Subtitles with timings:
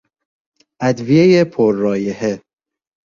[0.79, 2.41] ادویهی پر رایحه